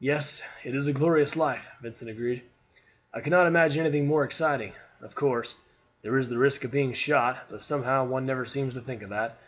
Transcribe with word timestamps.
"Yes, 0.00 0.42
it 0.62 0.74
is 0.74 0.88
a 0.88 0.92
glorious 0.92 1.36
life!" 1.36 1.70
Vincent 1.80 2.10
agreed. 2.10 2.42
"I 3.14 3.22
cannot 3.22 3.46
imagine 3.46 3.80
anything 3.86 4.06
more 4.06 4.22
exciting. 4.22 4.74
Of 5.00 5.14
course, 5.14 5.54
there 6.02 6.18
is 6.18 6.28
the 6.28 6.36
risk 6.36 6.64
of 6.64 6.70
being 6.70 6.92
shot, 6.92 7.46
but 7.48 7.62
somehow 7.62 8.04
one 8.04 8.26
never 8.26 8.44
seems 8.44 8.74
to 8.74 8.82
think 8.82 9.00
of 9.00 9.08
that. 9.08 9.38